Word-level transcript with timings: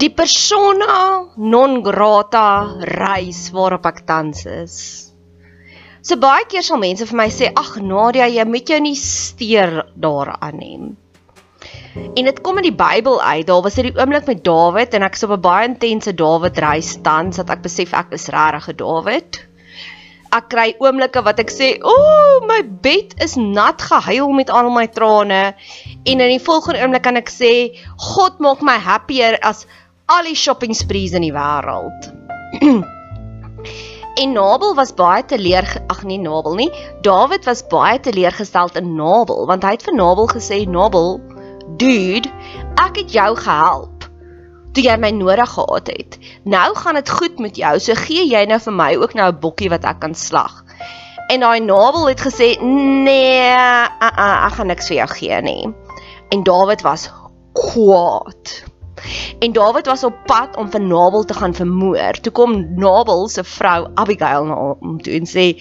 Die 0.00 0.08
persona 0.08 1.28
non 1.36 1.82
grata 1.84 2.72
reis 2.88 3.50
waarop 3.52 3.84
ek 3.90 3.98
tans 4.08 4.46
is. 4.48 4.76
So 6.00 6.16
baie 6.16 6.46
keer 6.48 6.64
sal 6.64 6.80
mense 6.80 7.04
vir 7.04 7.18
my 7.20 7.26
sê, 7.28 7.50
"Ag 7.52 7.76
Nadia, 7.84 8.24
jy 8.24 8.44
moet 8.48 8.70
jou 8.72 8.80
nie 8.80 8.94
steur 8.96 9.92
daaraan 10.00 10.56
nie." 10.56 10.96
En 12.16 12.24
dit 12.24 12.40
kom 12.40 12.56
in 12.56 12.62
die 12.62 12.72
Bybel 12.72 13.20
uit. 13.20 13.46
Daar 13.46 13.60
was 13.62 13.74
dit 13.74 13.90
die 13.90 14.00
oomblik 14.00 14.26
met 14.26 14.42
Dawid 14.42 14.94
en 14.94 15.02
ek 15.02 15.14
is 15.14 15.22
op 15.22 15.32
'n 15.36 15.40
baie 15.40 15.68
intense 15.68 16.14
Dawid 16.14 16.58
reis 16.58 16.96
tans 17.02 17.36
dat 17.36 17.50
ek 17.50 17.62
besef 17.62 17.92
ek 17.92 18.12
is 18.12 18.28
regtig 18.28 18.68
'n 18.68 18.76
Dawid. 18.76 19.40
Ek 20.32 20.48
kry 20.48 20.74
oomblikke 20.78 21.22
wat 21.24 21.40
ek 21.40 21.50
sê, 21.50 21.78
"O, 21.82 21.90
oh, 21.90 22.46
my 22.46 22.62
bed 22.62 23.20
is 23.20 23.36
nat 23.36 23.82
gehuil 23.82 24.32
met 24.32 24.48
al 24.48 24.70
my 24.70 24.86
trane." 24.86 25.54
En 26.06 26.20
in 26.20 26.38
die 26.38 26.38
volgende 26.38 26.80
oomblik 26.80 27.02
kan 27.02 27.16
ek 27.16 27.28
sê, 27.28 27.76
"God 27.98 28.38
maak 28.38 28.62
my 28.62 28.78
happier 28.78 29.36
as 29.42 29.66
al 30.10 30.26
die 30.28 30.38
shopping 30.38 30.74
sprees 30.76 31.16
in 31.16 31.26
die 31.26 31.34
wêreld." 31.36 32.10
En 34.20 34.32
Nabel 34.34 34.74
was 34.74 34.90
baie 34.92 35.22
teleer 35.24 35.64
ag 35.88 36.02
nee 36.04 36.18
Nabel 36.18 36.54
nie. 36.58 36.70
Dawid 37.06 37.46
was 37.46 37.62
baie 37.70 38.00
teleurgesteld 38.00 38.76
in 38.76 38.94
Nabel 38.98 39.46
want 39.48 39.64
hy 39.64 39.76
het 39.78 39.86
vir 39.86 39.96
Nabel 39.96 40.28
gesê 40.28 40.58
Nabel 40.68 41.20
dude, 41.80 42.28
ek 42.82 43.00
het 43.00 43.14
jou 43.14 43.30
gehelp 43.38 44.00
toe 44.74 44.84
jy 44.84 44.96
my 45.02 45.10
nodig 45.14 45.50
gehad 45.50 45.88
het. 45.90 46.18
Nou 46.46 46.68
gaan 46.78 46.98
dit 46.98 47.10
goed 47.10 47.38
met 47.42 47.56
jou, 47.58 47.72
so 47.82 47.96
gee 47.98 48.26
jy 48.30 48.44
nou 48.46 48.58
vir 48.62 48.76
my 48.76 48.90
ook 49.02 49.14
nou 49.18 49.30
'n 49.32 49.40
bokkie 49.40 49.70
wat 49.70 49.84
ek 49.84 50.00
kan 50.00 50.14
slag. 50.14 50.64
En 51.30 51.40
daai 51.40 51.60
Nabel 51.60 52.08
het 52.08 52.20
gesê, 52.20 52.58
"Nee, 52.60 53.50
uh, 53.50 53.86
uh, 54.02 54.46
ek 54.46 54.52
gaan 54.52 54.66
niks 54.66 54.88
vir 54.88 54.96
jou 54.96 55.08
gee 55.08 55.40
nie." 55.42 55.74
En 56.30 56.42
Dawid 56.42 56.82
was 56.82 57.10
kwaad. 57.52 58.64
En 59.40 59.52
Dawid 59.52 59.86
was 59.86 60.04
op 60.04 60.18
pad 60.26 60.56
om 60.56 60.70
vir 60.70 60.80
Nabel 60.80 61.24
te 61.24 61.34
gaan 61.34 61.54
vermoor. 61.54 62.20
Toe 62.20 62.32
kom 62.32 62.58
Nabel 62.76 63.28
se 63.28 63.44
vrou 63.44 63.88
Abigail 63.94 64.44
na 64.44 64.58
hom 64.80 64.98
toe 65.00 65.14
en 65.16 65.26
sê 65.28 65.54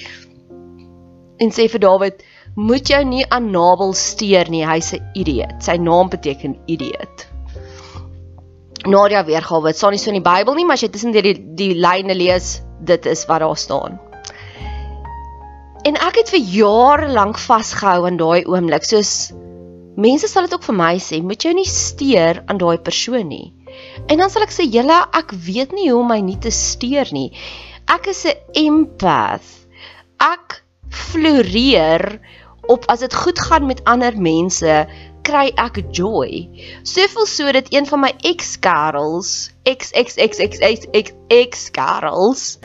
en 1.40 1.52
sê 1.56 1.70
vir 1.72 1.80
Dawid, 1.80 2.24
moet 2.60 2.88
jou 2.88 3.04
nie 3.08 3.24
aan 3.32 3.52
Nabel 3.52 3.94
steur 3.94 4.50
nie. 4.52 4.66
Hy's 4.68 4.94
'n 4.94 5.04
idioot. 5.16 5.64
Sy 5.64 5.78
naam 5.78 6.10
beteken 6.10 6.58
idioot. 6.68 7.28
Nadia 8.88 9.26
weergawe. 9.26 9.68
Dit 9.68 9.78
staan 9.78 9.92
nie 9.92 10.00
so 10.00 10.12
in 10.12 10.22
die 10.22 10.30
Bybel 10.30 10.56
nie, 10.56 10.66
maar 10.66 10.80
as 10.80 10.84
jy 10.84 10.90
tussen 10.90 11.12
die 11.12 11.34
die 11.56 11.74
lyne 11.76 12.16
lees, 12.16 12.62
dit 12.80 13.06
is 13.06 13.26
wat 13.28 13.44
daar 13.44 13.58
staan. 13.58 14.00
En 15.88 15.96
ek 15.96 16.20
het 16.22 16.30
vir 16.30 16.40
jare 16.40 17.08
lank 17.12 17.40
vasgehou 17.40 18.06
aan 18.06 18.18
daai 18.20 18.46
oomblik, 18.46 18.84
soos 18.84 19.32
mense 20.00 20.30
sal 20.32 20.48
dit 20.48 20.56
ook 20.56 20.64
vir 20.70 20.78
my 20.80 20.96
sê, 21.04 21.20
moet 21.24 21.44
jou 21.44 21.52
nie 21.56 21.68
steur 21.68 22.44
aan 22.48 22.60
daai 22.62 22.78
persoon 22.84 23.28
nie. 23.30 23.54
En 24.08 24.18
dan 24.22 24.30
sal 24.32 24.44
ek 24.46 24.54
sê, 24.56 24.64
"Julle, 24.66 25.00
ek 25.14 25.32
weet 25.32 25.72
nie 25.74 25.90
hoe 25.90 26.00
om 26.02 26.08
my 26.08 26.22
nie 26.22 26.40
te 26.40 26.52
steur 26.52 27.08
nie. 27.12 27.32
Ek 27.88 28.08
is 28.08 28.26
'n 28.26 28.34
empath. 28.54 29.66
Ek 30.20 30.64
floreer 30.90 32.20
op 32.68 32.86
as 32.88 33.00
dit 33.00 33.14
goed 33.14 33.40
gaan 33.40 33.66
met 33.66 33.84
ander 33.84 34.18
mense, 34.18 34.88
kry 35.24 35.52
ek 35.58 35.82
joy. 35.92 36.50
Soveel 36.84 37.26
so 37.26 37.52
dat 37.52 37.74
een 37.74 37.86
van 37.86 38.00
my 38.00 38.14
ex-kerels, 38.24 39.52
ex-ex-ex-ex-ex-kerels 39.64 42.60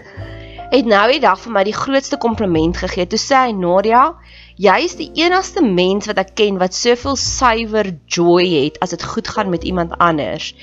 het 0.70 0.86
nou 0.86 1.04
die 1.12 1.20
dag 1.22 1.38
vir 1.40 1.52
my 1.52 1.64
die 1.66 1.76
grootste 1.76 2.18
kompliment 2.20 2.76
gegee. 2.80 3.06
Toe 3.06 3.18
sê 3.18 3.46
hy, 3.46 3.52
"Nadia, 3.52 4.14
jy 4.56 4.76
is 4.84 4.94
die 4.96 5.10
enigste 5.18 5.62
mens 5.62 6.06
wat 6.06 6.18
ek 6.18 6.34
ken 6.34 6.58
wat 6.58 6.74
soveel 6.74 7.16
suiwer 7.16 7.90
joy 8.06 8.44
het 8.46 8.78
as 8.84 8.90
dit 8.90 9.02
goed 9.02 9.28
gaan 9.28 9.50
met 9.50 9.64
iemand 9.64 9.98
anders. 9.98 10.54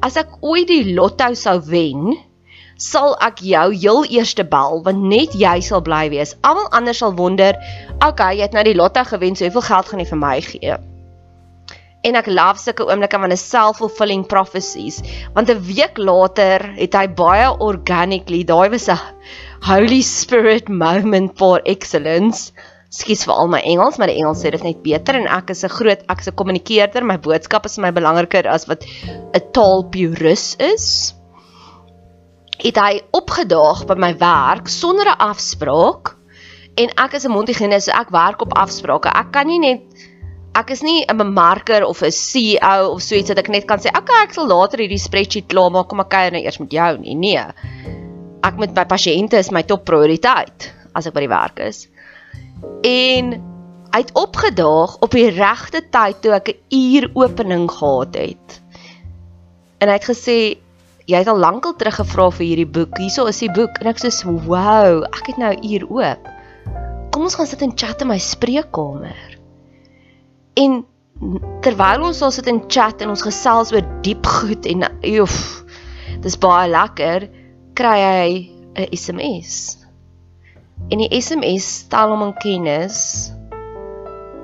As 0.00 0.16
ek 0.16 0.28
ooit 0.40 0.68
die 0.68 0.94
lotto 0.94 1.34
sou 1.34 1.60
wen, 1.64 2.18
sal 2.76 3.16
ek 3.20 3.40
jou 3.44 3.66
heel 3.74 4.04
eerste 4.04 4.44
bel 4.44 4.82
want 4.84 5.02
net 5.02 5.32
jy 5.32 5.60
sal 5.60 5.80
bly 5.80 6.08
wees. 6.12 6.36
Almal 6.40 6.68
anders 6.70 6.98
sal 6.98 7.16
wonder, 7.16 7.56
okay, 8.06 8.36
jy 8.36 8.42
het 8.42 8.56
nou 8.56 8.64
die 8.64 8.76
lotto 8.76 9.04
gewen, 9.04 9.36
so 9.36 9.44
hoeveel 9.44 9.68
geld 9.72 9.88
gaan 9.88 10.00
jy 10.00 10.08
vir 10.12 10.18
my 10.18 10.40
gee? 10.40 10.89
En 12.02 12.16
ek 12.16 12.30
love 12.32 12.60
sulke 12.62 12.86
oomblikke 12.88 13.18
van 13.20 13.32
'n 13.32 13.36
self-fulfilling 13.36 14.24
prophecies, 14.26 15.02
want 15.34 15.50
'n 15.50 15.60
week 15.68 15.98
later 15.98 16.64
het 16.76 16.94
hy 16.94 17.06
baie 17.08 17.48
organically, 17.60 18.44
daai 18.44 18.70
was 18.70 18.88
'n 18.88 18.98
Holy 19.68 20.00
Spirit 20.00 20.68
moment 20.68 21.36
for 21.36 21.60
excellence. 21.64 22.52
Skus 22.90 23.24
vir 23.24 23.34
al 23.34 23.48
my 23.48 23.60
Engels, 23.60 23.98
maar 23.98 24.08
die 24.08 24.16
Engels 24.16 24.42
sê 24.42 24.50
dit 24.50 24.62
net 24.62 24.82
beter 24.82 25.14
en 25.14 25.26
ek 25.26 25.50
is 25.50 25.64
'n 25.64 25.68
groot 25.68 26.02
ek 26.08 26.26
'n 26.26 26.34
kommunikeerder, 26.34 27.04
my 27.04 27.18
boodskap 27.18 27.66
is 27.66 27.78
my 27.78 27.90
belangriker 27.90 28.46
as 28.46 28.66
wat 28.66 28.84
'n 29.34 29.52
taalpurist 29.52 30.60
is 30.60 31.14
het 32.60 32.76
hy 32.76 33.00
opgedaag 33.16 33.86
by 33.88 33.96
my 33.96 34.12
werk 34.20 34.68
sonder 34.68 35.08
'n 35.08 35.20
afspraak 35.32 36.16
en 36.76 36.88
ek 36.96 37.14
is 37.14 37.26
'n 37.26 37.32
mondhygiënis 37.32 37.84
so 37.84 37.92
ek 37.92 38.10
werk 38.10 38.42
op 38.42 38.56
afsprake. 38.56 39.08
Ek 39.08 39.32
kan 39.32 39.46
nie 39.46 39.58
net 39.58 39.80
ek 40.58 40.72
is 40.74 40.82
nie 40.82 41.04
'n 41.06 41.16
bemarker 41.16 41.84
of 41.86 42.02
'n 42.02 42.10
CEO 42.10 42.92
of 42.92 43.02
so 43.02 43.14
iets 43.14 43.28
dat 43.28 43.38
ek 43.38 43.48
net 43.48 43.66
kan 43.66 43.78
sê, 43.78 43.88
"Oké, 43.88 43.98
okay, 43.98 44.22
ek 44.24 44.34
sal 44.34 44.46
later 44.46 44.78
hierdie 44.78 44.98
spreadsheet 44.98 45.48
klaar 45.48 45.70
maak, 45.70 45.88
kom 45.88 46.00
ek 46.00 46.08
kuier 46.10 46.32
nou 46.32 46.42
eers 46.42 46.58
met 46.58 46.70
jou 46.70 46.98
nie." 46.98 47.14
Nee. 47.14 47.44
Ek 48.42 48.58
met 48.58 48.74
my 48.74 48.84
pasiënte 48.84 49.34
is 49.34 49.50
my 49.50 49.62
top 49.62 49.84
prioriteit 49.84 50.72
as 50.94 51.06
ek 51.06 51.14
by 51.14 51.20
die 51.20 51.28
werk 51.28 51.58
is. 51.60 51.88
En 52.82 53.42
het 53.92 54.12
opgedaag 54.14 54.98
op 55.00 55.10
die 55.10 55.30
regte 55.30 55.82
tyd 55.90 56.22
toe 56.22 56.32
ek 56.32 56.48
'n 56.48 56.58
uur 56.70 57.10
opening 57.14 57.70
gehad 57.70 58.14
het. 58.14 58.60
En 59.80 59.88
hy 59.88 59.94
het 59.94 60.04
gesê, 60.04 60.58
jy 61.06 61.16
het 61.16 61.28
al 61.28 61.38
lankal 61.38 61.74
teruggevra 61.74 62.30
vir 62.30 62.46
hierdie 62.46 62.66
boek. 62.66 62.98
Hierso 62.98 63.26
is 63.26 63.38
die 63.38 63.50
boek 63.50 63.78
en 63.80 63.86
ek 63.86 63.98
sê, 63.98 64.10
"Wow, 64.24 65.04
ek 65.04 65.26
het 65.26 65.38
nou 65.38 65.56
hier 65.60 65.86
oop. 65.88 66.28
Kom 67.10 67.22
ons 67.22 67.34
gaan 67.34 67.46
sit 67.46 67.62
en 67.62 67.76
chat 67.76 68.00
in 68.00 68.08
my 68.08 68.18
spreekkamer." 68.18 69.29
En 70.54 70.84
terwyl 71.60 72.06
ons 72.08 72.22
al 72.22 72.32
sit 72.32 72.48
en 72.50 72.62
chat 72.68 73.02
en 73.02 73.12
ons 73.12 73.22
gesels 73.22 73.72
oor 73.72 73.84
diep 74.04 74.26
goed 74.26 74.66
en 74.66 74.86
oef, 75.20 75.36
dis 76.24 76.38
baie 76.40 76.70
lekker, 76.70 77.28
kry 77.78 77.98
hy 78.00 78.30
'n 78.80 78.88
SMS. 78.96 79.76
En 80.90 80.98
die 80.98 81.10
SMS 81.20 81.66
stel 81.84 82.10
hom 82.10 82.22
in 82.22 82.34
kennis. 82.42 83.32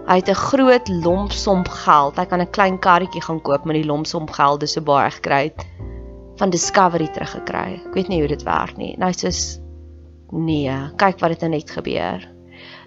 Hy 0.07 0.21
het 0.21 0.29
'n 0.29 0.35
groot 0.35 0.89
lomp 0.89 1.33
som 1.33 1.65
geld. 1.65 2.17
Hy 2.17 2.27
kan 2.27 2.41
'n 2.41 2.51
klein 2.51 2.79
karretjie 2.79 3.23
gaan 3.23 3.41
koop 3.41 3.65
met 3.65 3.77
die 3.77 3.87
lomp 3.87 4.07
som 4.07 4.29
geld, 4.29 4.61
dis 4.61 4.73
so 4.73 4.81
baie 4.81 5.11
gekry 5.11 5.43
het 5.51 5.67
van 6.37 6.51
Discovery 6.51 7.09
teruggekry. 7.09 7.81
Ek 7.87 7.95
weet 7.95 8.09
nie 8.09 8.21
hoe 8.21 8.29
dit 8.29 8.43
werk 8.43 8.77
nie. 8.77 8.95
Nou 8.99 9.13
soos 9.13 9.59
nee, 10.33 10.73
kyk 10.97 11.21
wat 11.21 11.31
het 11.31 11.41
nou 11.41 11.51
net 11.51 11.71
gebeur. 11.71 12.29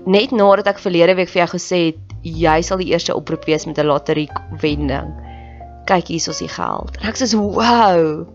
Net 0.05 0.31
nadat 0.31 0.67
ek 0.67 0.79
verlede 0.79 1.15
week 1.15 1.29
vir 1.29 1.45
jou 1.45 1.49
gesê 1.57 1.79
het 1.89 2.08
jy 2.23 2.61
sal 2.65 2.81
die 2.81 2.91
eerste 2.91 3.15
oproep 3.15 3.45
wees 3.45 3.65
met 3.65 3.79
'n 3.79 3.87
loterie 3.87 4.29
wending. 4.61 5.13
Kyk 5.85 6.07
hier 6.07 6.21
is 6.21 6.27
ons 6.27 6.39
die 6.39 6.51
geld. 6.51 6.97
En 7.01 7.09
ek 7.09 7.15
sê 7.15 7.35
wow. 7.35 8.27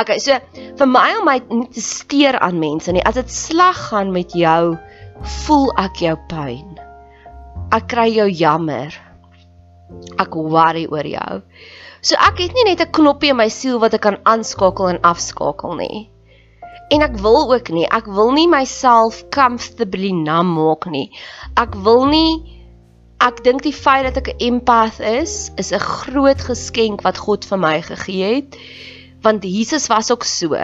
Okay, 0.00 0.18
so 0.18 0.36
vir 0.76 0.86
my 0.86 1.14
om 1.18 1.24
my 1.24 1.38
nie 1.48 1.68
te 1.68 1.80
steur 1.80 2.38
aan 2.38 2.58
mense 2.58 2.92
nie. 2.92 3.04
As 3.04 3.14
dit 3.14 3.30
sleg 3.30 3.76
gaan 3.90 4.12
met 4.12 4.32
jou, 4.32 4.76
voel 5.44 5.72
ek 5.78 6.00
jou 6.00 6.16
pyn. 6.28 6.78
Ek 7.72 7.88
kry 7.88 8.08
jou 8.10 8.28
jammer. 8.28 8.94
Ek 10.18 10.34
worry 10.34 10.86
oor 10.90 11.06
jou. 11.06 11.42
So 12.00 12.16
ek 12.16 12.40
het 12.40 12.54
nie 12.54 12.64
net 12.64 12.80
'n 12.80 12.92
knoppie 12.92 13.30
in 13.30 13.36
my 13.36 13.48
siel 13.48 13.78
wat 13.78 13.94
ek 13.94 14.00
kan 14.00 14.18
aanskakel 14.24 14.88
en 14.88 15.00
afskakel 15.02 15.76
nie. 15.76 16.10
En 16.90 17.02
ek 17.02 17.18
wil 17.22 17.52
ook 17.52 17.68
nie, 17.68 17.86
ek 17.86 18.06
wil 18.06 18.32
nie 18.32 18.48
myself 18.48 19.22
comfortably 19.30 20.10
numb 20.12 20.56
maak 20.56 20.86
nie. 20.86 21.12
Ek 21.56 21.74
wil 21.74 22.06
nie 22.06 22.59
ek 23.20 23.42
dink 23.44 23.64
die 23.66 23.74
feit 23.76 24.06
dat 24.08 24.16
ek 24.22 24.32
'n 24.32 24.40
empath 24.48 25.00
is, 25.00 25.50
is 25.56 25.72
'n 25.72 25.80
groot 25.80 26.40
geskenk 26.40 27.02
wat 27.04 27.18
God 27.18 27.44
vir 27.44 27.58
my 27.58 27.80
gegee 27.82 28.34
het. 28.34 28.56
Want 29.22 29.44
Jesus 29.44 29.86
was 29.88 30.10
ook 30.10 30.24
so. 30.24 30.56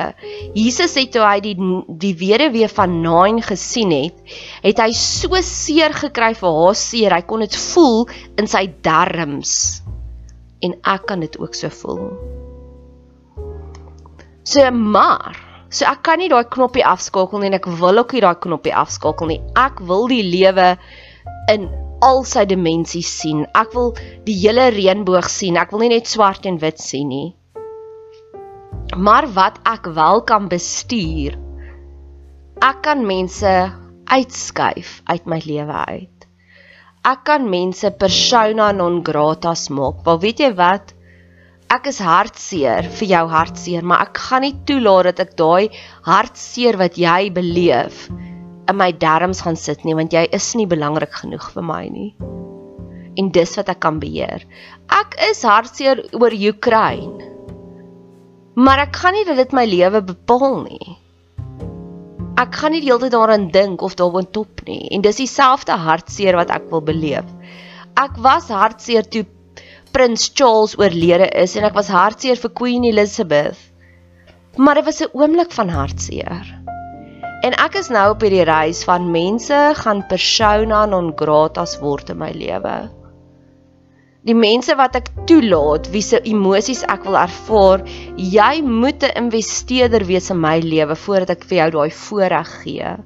Jesus 0.54 0.94
het 0.94 1.12
toe 1.12 1.20
hy 1.20 1.40
die 1.40 1.56
die 1.88 2.14
weduwee 2.16 2.68
van 2.68 3.02
Nain 3.02 3.42
gesien 3.42 3.90
het, 3.92 4.16
het 4.62 4.78
hy 4.80 4.92
so 4.92 5.36
seer 5.42 5.92
gekry 5.92 6.32
vir 6.34 6.52
haar 6.52 6.74
seer. 6.74 7.12
Hy 7.12 7.22
kon 7.22 7.40
dit 7.40 7.56
voel 7.56 8.08
in 8.38 8.46
sy 8.46 8.72
darmes 8.80 9.82
en 10.62 10.72
ek 10.82 11.06
kan 11.06 11.20
dit 11.20 11.38
ook 11.38 11.54
so 11.54 11.68
voel. 11.68 12.16
So 14.44 14.70
maar, 14.70 15.36
so 15.68 15.84
ek 15.84 16.02
kan 16.02 16.18
nie 16.18 16.30
daai 16.32 16.46
knoppie 16.48 16.84
afskakel 16.86 17.38
nie 17.42 17.50
en 17.50 17.58
ek 17.58 17.66
wil 17.66 17.98
ook 17.98 18.12
nie 18.12 18.24
daai 18.24 18.38
knoppie 18.40 18.74
afskakel 18.74 19.26
nie. 19.26 19.40
Ek 19.54 19.80
wil 19.80 20.08
die 20.08 20.22
lewe 20.22 20.78
in 21.52 21.68
al 22.06 22.22
sy 22.24 22.46
dimensies 22.48 23.10
sien. 23.20 23.44
Ek 23.58 23.74
wil 23.74 23.92
die 24.28 24.36
hele 24.40 24.70
reënboog 24.74 25.28
sien. 25.32 25.58
Ek 25.60 25.74
wil 25.74 25.84
nie 25.84 25.94
net 25.96 26.10
swart 26.10 26.46
en 26.46 26.60
wit 26.62 26.82
sien 26.82 27.10
nie. 27.10 27.28
Maar 28.96 29.26
wat 29.34 29.58
ek 29.66 29.90
wel 29.96 30.22
kan 30.28 30.46
bestuur, 30.48 31.34
ek 32.62 32.84
kan 32.86 33.02
mense 33.06 33.56
uitskuif 34.06 35.00
uit 35.10 35.26
my 35.26 35.40
lewe 35.42 35.82
uit 35.90 36.16
ek 37.06 37.22
kan 37.28 37.44
mense 37.46 37.90
persona 38.02 38.72
non 38.74 39.02
grata 39.06 39.54
maak. 39.70 40.02
Maar 40.04 40.18
weet 40.24 40.40
jy 40.42 40.52
wat? 40.58 40.92
Ek 41.70 41.86
is 41.90 41.98
hartseer 42.02 42.86
vir 42.98 43.08
jou 43.12 43.24
hartseer, 43.30 43.82
maar 43.82 44.06
ek 44.06 44.18
gaan 44.26 44.42
nie 44.46 44.54
toelaat 44.66 45.10
dat 45.10 45.22
ek 45.26 45.36
daai 45.38 45.70
hartseer 46.06 46.78
wat 46.82 46.98
jy 46.98 47.30
beleef 47.34 48.06
in 48.68 48.76
my 48.76 48.90
darmes 48.92 49.42
gaan 49.46 49.56
sit 49.56 49.84
nie, 49.84 49.94
want 49.94 50.12
jy 50.12 50.26
is 50.34 50.54
nie 50.58 50.66
belangrik 50.66 51.14
genoeg 51.22 51.50
vir 51.54 51.66
my 51.66 51.84
nie. 51.88 52.10
En 53.16 53.30
dis 53.32 53.54
wat 53.56 53.70
ek 53.72 53.80
kan 53.84 54.00
beheer. 54.02 54.44
Ek 54.92 55.16
is 55.30 55.42
hartseer 55.46 56.02
oor 56.18 56.34
Oekraïne. 56.34 57.32
Maar 58.56 58.86
ek 58.86 58.94
kan 58.96 59.12
nie 59.12 59.24
dat 59.28 59.36
dit 59.36 59.52
my 59.56 59.66
lewe 59.68 60.00
bepaal 60.04 60.62
nie. 60.64 60.96
Ek 62.40 62.56
gaan 62.56 62.72
nie 62.72 62.82
die 62.84 62.90
hele 62.90 63.06
tyd 63.06 63.14
daaraan 63.14 63.48
dink 63.52 63.82
of 63.84 63.96
daaroor 63.96 64.26
top 64.32 64.60
nie 64.68 64.90
en 64.92 65.04
dis 65.04 65.20
dieselfde 65.22 65.76
hartseer 65.80 66.36
wat 66.36 66.52
ek 66.52 66.68
wil 66.72 66.84
beleef. 66.84 67.28
Ek 67.96 68.16
was 68.24 68.50
hartseer 68.52 69.08
toe 69.08 69.24
Prins 69.96 70.26
Charles 70.36 70.76
oorlede 70.76 71.30
is 71.40 71.56
en 71.56 71.64
ek 71.68 71.76
was 71.76 71.88
hartseer 71.92 72.36
vir 72.40 72.52
Queen 72.60 72.84
Elizabeth. 72.84 73.56
Maar 74.56 74.80
dit 74.80 74.88
was 74.88 75.00
'n 75.00 75.12
oomblik 75.12 75.52
van 75.52 75.68
hartseer. 75.68 76.44
En 77.46 77.54
ek 77.62 77.76
is 77.78 77.92
nou 77.94 78.08
op 78.10 78.24
hierdie 78.24 78.46
reis 78.48 78.80
van 78.88 79.04
mense 79.14 79.56
gaan 79.78 80.00
persona 80.10 80.80
non 80.90 81.12
gratas 81.14 81.76
word 81.78 82.08
in 82.10 82.18
my 82.18 82.32
lewe. 82.34 82.76
Die 84.26 84.34
mense 84.34 84.74
wat 84.74 84.96
ek 84.98 85.12
toelaat, 85.30 85.86
wie 85.94 86.02
se 86.02 86.18
emosies 86.26 86.82
ek 86.90 87.04
wil 87.06 87.18
ervaar, 87.20 87.84
jy 88.18 88.54
moet 88.66 89.04
'n 89.06 89.14
investeerder 89.22 90.02
wees 90.08 90.30
in 90.34 90.40
my 90.42 90.58
lewe 90.58 90.96
voordat 90.98 91.36
ek 91.36 91.44
vir 91.46 91.58
jou 91.58 91.70
daai 91.76 91.90
voorreg 92.00 92.50
gee. 92.64 92.96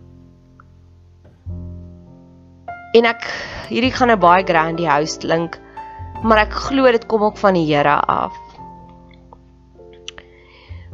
En 2.97 3.05
ek 3.13 3.29
hierdie 3.69 3.93
gaan 3.93 4.11
'n 4.11 4.21
baie 4.25 4.47
grandiose 4.47 5.21
klink, 5.21 5.61
maar 6.25 6.47
ek 6.47 6.53
glo 6.53 6.93
dit 6.93 7.07
kom 7.07 7.23
ook 7.29 7.37
van 7.37 7.55
die 7.55 7.69
Here 7.69 8.01
af. 8.09 8.33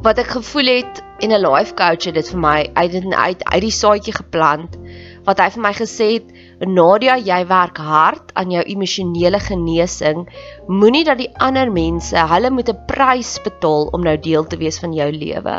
Wat 0.05 0.19
ek 0.21 0.35
gevoel 0.37 0.69
het 0.69 0.99
en 1.25 1.33
'n 1.33 1.41
life 1.41 1.73
coach 1.75 2.05
het 2.05 2.15
dit 2.15 2.29
vir 2.31 2.41
my 2.41 2.71
uit 2.75 2.95
uit 3.13 3.45
uit 3.45 3.63
die 3.65 3.71
saadjie 3.71 4.13
geplant. 4.13 4.77
Wat 5.25 5.39
hy 5.41 5.49
vir 5.51 5.63
my 5.63 5.73
gesê 5.73 6.09
het 6.13 6.29
Nadia 6.61 7.17
jy 7.17 7.47
werk 7.47 7.79
hard 7.79 8.35
aan 8.35 8.51
jou 8.51 8.63
emosionele 8.63 9.41
genesing. 9.41 10.29
Moenie 10.69 11.05
dat 11.05 11.19
die 11.19 11.33
ander 11.39 11.73
mense 11.73 12.17
hulle 12.17 12.51
moet 12.51 12.69
'n 12.69 12.85
prys 12.87 13.41
betaal 13.43 13.89
om 13.93 14.03
nou 14.03 14.17
deel 14.17 14.45
te 14.45 14.57
wees 14.57 14.79
van 14.79 14.93
jou 14.93 15.11
lewe. 15.13 15.57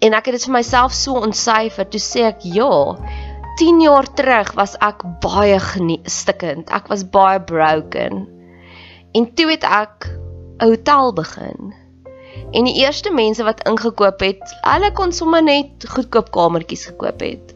En 0.00 0.14
ek 0.14 0.26
het 0.26 0.34
dit 0.34 0.44
vir 0.44 0.52
myself 0.52 0.92
so 0.92 1.14
ontsyfer 1.14 1.88
toe 1.88 2.00
sê 2.00 2.20
ek 2.28 2.40
ja 2.42 2.96
10 3.56 3.80
jaar 3.80 4.06
terug 4.14 4.52
was 4.56 4.76
ek 4.80 5.02
baie 5.20 5.58
stikkend. 6.04 6.70
Ek 6.70 6.88
was 6.88 7.10
baie 7.10 7.40
broken. 7.40 8.28
En 9.12 9.34
toe 9.34 9.50
het 9.50 9.64
ek 9.64 10.20
'n 10.60 10.68
hotel 10.68 11.12
begin 11.12 11.74
En 12.50 12.66
die 12.66 12.80
eerste 12.82 13.12
mense 13.14 13.44
wat 13.46 13.62
ingekoop 13.68 14.22
het, 14.24 14.54
hulle 14.66 14.90
kon 14.98 15.12
sommer 15.14 15.42
net 15.42 15.86
goedkoop 15.86 16.30
kamertjies 16.34 16.88
gekoop 16.90 17.22
het. 17.22 17.54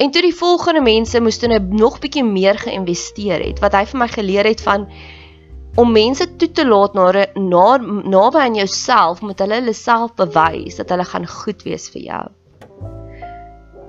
En 0.00 0.10
toe 0.10 0.22
die 0.24 0.34
volgende 0.34 0.82
mense 0.82 1.20
moes 1.20 1.38
toe 1.38 1.50
nou 1.52 1.60
nog 1.82 2.00
bietjie 2.02 2.24
meer 2.24 2.58
geïnvesteer 2.58 3.44
het, 3.44 3.60
wat 3.62 3.76
hy 3.76 3.84
vir 3.90 4.00
my 4.02 4.08
geleer 4.10 4.48
het 4.48 4.62
van 4.64 4.88
om 5.78 5.92
mense 5.94 6.26
toe 6.40 6.48
te 6.50 6.64
laat 6.66 6.96
na 6.98 7.26
na 7.38 7.66
naby 7.78 8.40
aan 8.42 8.58
jouself 8.58 9.20
moet 9.22 9.38
hulle 9.38 9.60
hulle 9.60 9.74
self 9.76 10.16
bewys 10.18 10.80
dat 10.80 10.90
hulle 10.90 11.06
gaan 11.06 11.28
goed 11.30 11.62
wees 11.62 11.86
vir 11.94 12.02
jou. 12.08 12.24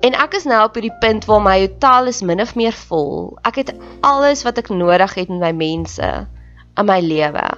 En 0.05 0.17
ek 0.17 0.37
is 0.37 0.45
nou 0.49 0.61
op 0.65 0.77
hierdie 0.77 0.93
punt 1.01 1.25
waar 1.29 1.41
my 1.45 1.57
hotel 1.63 2.09
is 2.13 2.21
min 2.21 2.41
of 2.41 2.53
meer 2.57 2.77
vol. 2.89 3.37
Ek 3.45 3.61
het 3.63 3.73
alles 4.05 4.45
wat 4.45 4.61
ek 4.61 4.69
nodig 4.69 5.17
het 5.17 5.29
met 5.29 5.41
my 5.41 5.51
mense 5.65 6.13
in 6.77 6.89
my 6.89 7.01
lewe. 7.01 7.49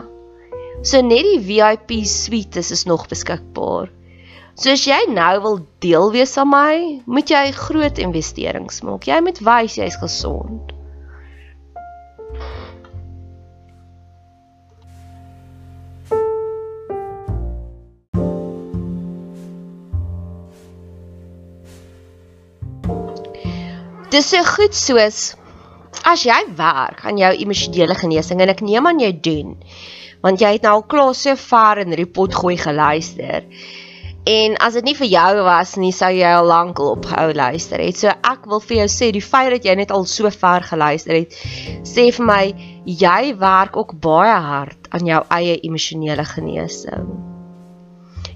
So 0.83 0.99
net 0.99 1.23
die 1.23 1.39
VIP 1.39 2.01
suites 2.03 2.73
is 2.75 2.83
nog 2.83 3.05
beskikbaar. 3.07 3.87
So 4.59 4.73
as 4.75 4.83
jy 4.83 4.97
nou 5.07 5.35
wil 5.45 5.61
deel 5.79 6.09
wees 6.11 6.35
aan 6.35 6.49
my, 6.51 6.75
moet 7.07 7.31
jy 7.31 7.43
groot 7.55 8.01
investerings 8.03 8.81
maak. 8.83 9.07
Jy 9.07 9.21
moet 9.23 9.39
wys 9.47 9.77
jy's 9.79 9.95
gesond. 10.01 10.75
Dis 24.11 24.27
so 24.29 24.43
goed 24.51 24.75
soos 24.77 25.31
as 26.03 26.27
jy 26.27 26.41
werk 26.59 27.07
aan 27.07 27.17
jou 27.17 27.31
emosionele 27.39 27.95
genesing 27.97 28.43
en 28.43 28.51
ek 28.51 28.59
neem 28.61 28.85
aan 28.91 28.99
jy 28.99 29.15
doen 29.23 29.55
want 30.23 30.41
jy 30.41 30.55
het 30.55 30.63
nou 30.65 30.77
al 30.79 30.85
klaar 30.87 31.15
so 31.17 31.35
ver 31.35 31.83
in 31.83 31.95
die 31.95 32.07
pot 32.07 32.35
gooi 32.35 32.55
geluister. 32.57 33.43
En 34.23 34.55
as 34.63 34.77
dit 34.77 34.85
nie 34.87 34.95
vir 34.95 35.09
jou 35.11 35.31
was 35.43 35.73
nie, 35.75 35.91
sou 35.91 36.07
jy 36.15 36.29
al 36.31 36.47
lank 36.47 36.79
al 36.79 36.93
ophou 36.93 37.25
luister 37.35 37.81
het. 37.83 37.97
So 37.99 38.07
ek 38.07 38.45
wil 38.47 38.61
vir 38.63 38.77
jou 38.77 38.87
sê, 38.93 39.09
die 39.11 39.23
feit 39.23 39.51
dat 39.51 39.67
jy 39.67 39.75
net 39.75 39.91
al 39.91 40.07
so 40.07 40.31
ver 40.31 40.63
geluister 40.63 41.17
het, 41.17 41.35
sê 41.83 42.07
vir 42.15 42.27
my 42.29 42.43
jy 42.87 43.33
werk 43.41 43.75
ook 43.75 43.97
baie 43.99 44.37
hard 44.47 44.87
aan 44.95 45.11
jou 45.11 45.19
eie 45.27 45.57
emosionele 45.67 46.23
genesing. 46.29 47.11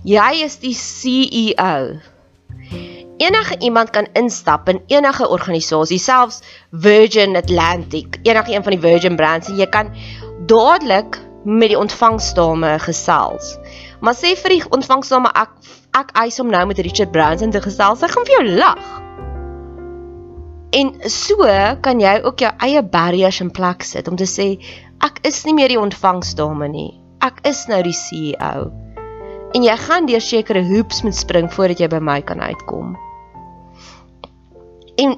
Jy 0.08 0.44
is 0.44 0.60
die 0.60 0.76
CEO. 0.76 1.98
Enige 3.18 3.56
iemand 3.66 3.90
kan 3.96 4.12
instap 4.14 4.68
in 4.70 4.84
enige 4.92 5.26
organisasie, 5.28 5.98
selfs 5.98 6.44
Virgin 6.72 7.40
Atlantic, 7.40 8.20
enige 8.28 8.54
een 8.54 8.64
van 8.64 8.76
die 8.76 8.84
Virgin 8.84 9.16
brands 9.16 9.48
en 9.50 9.58
jy 9.58 9.66
kan 9.72 9.90
dadelik 10.52 11.18
met 11.48 11.72
die 11.72 11.80
ontvangsdame 11.80 12.76
gesels. 12.84 13.56
Maar 14.04 14.16
sê 14.20 14.34
vir 14.36 14.58
die 14.58 14.64
ontvangsdame 14.76 15.32
ek 15.32 15.54
ek 15.98 16.12
eis 16.20 16.38
om 16.44 16.52
nou 16.52 16.66
met 16.70 16.80
Richard 16.84 17.14
Branson 17.16 17.54
te 17.54 17.62
gesels. 17.64 18.04
Sy 18.04 18.10
gaan 18.12 18.28
vir 18.28 18.36
jou 18.36 18.58
lag. 18.60 18.90
En 20.76 20.92
so 21.10 21.48
kan 21.82 22.04
jy 22.04 22.18
ook 22.28 22.44
jou 22.44 22.52
eie 22.68 22.84
barriers 22.84 23.40
in 23.42 23.54
plek 23.56 23.88
sit 23.88 24.12
om 24.12 24.20
te 24.20 24.28
sê 24.28 24.58
ek 25.08 25.24
is 25.26 25.40
nie 25.48 25.56
meer 25.56 25.72
die 25.72 25.80
ontvangsdame 25.80 26.68
nie. 26.70 26.92
Ek 27.24 27.40
is 27.48 27.64
nou 27.72 27.80
die 27.86 27.96
CEO. 27.96 28.68
En 29.56 29.64
jy 29.64 29.78
gaan 29.88 30.06
deur 30.06 30.22
sekere 30.22 30.66
hoops 30.68 31.02
moet 31.08 31.16
spring 31.16 31.48
voordat 31.54 31.80
jy 31.80 31.88
by 31.96 32.04
my 32.04 32.20
kan 32.22 32.44
uitkom. 32.44 32.98
En 34.98 35.14